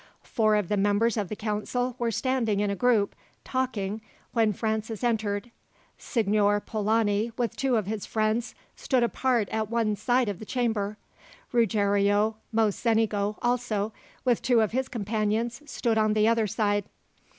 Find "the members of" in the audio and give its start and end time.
0.67-1.29